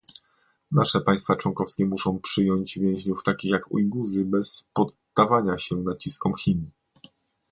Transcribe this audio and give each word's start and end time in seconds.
Nasze 0.71 1.01
państwa 1.01 1.35
członkowskie 1.35 1.85
muszą 1.85 2.19
przyjąć 2.19 2.79
więźniów 2.79 3.23
takich 3.23 3.51
jak 3.51 3.71
Ujgurzy, 3.71 4.25
bez 4.25 4.67
poddawania 4.73 5.57
się 5.57 5.75
naciskom 5.75 6.33
Chin 6.37 6.69